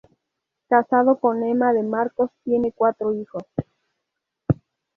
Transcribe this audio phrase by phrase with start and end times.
[0.67, 3.43] Casado con Ema de Marcos, tiene cuatro hijos.